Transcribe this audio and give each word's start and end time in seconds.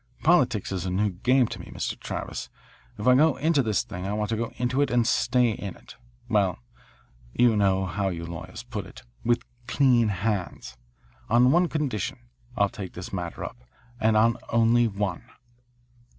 Politics 0.23 0.71
is 0.71 0.83
a 0.83 0.89
new 0.89 1.11
game 1.11 1.45
to 1.45 1.59
me, 1.59 1.67
Mr. 1.71 1.95
Travis. 1.99 2.49
If 2.97 3.05
I 3.05 3.13
go 3.13 3.35
into 3.35 3.61
this 3.61 3.83
thing 3.83 4.07
I 4.07 4.13
want 4.13 4.31
to 4.31 4.35
go 4.35 4.51
into 4.57 4.81
it 4.81 4.89
and 4.89 5.05
stay 5.05 5.51
in 5.51 5.75
it 5.75 5.95
well, 6.27 6.57
you 7.33 7.55
know 7.55 7.85
how 7.85 8.09
you 8.09 8.25
lawyers 8.25 8.63
put 8.63 8.87
it, 8.87 9.03
with 9.23 9.43
clean 9.67 10.07
hands. 10.07 10.75
On 11.29 11.51
one 11.51 11.67
condition 11.69 12.17
I'll 12.57 12.67
take 12.69 12.93
the 12.93 13.09
matter 13.15 13.43
up, 13.43 13.63
and 13.99 14.17
on 14.17 14.37
only 14.49 14.87
one." 14.87 15.21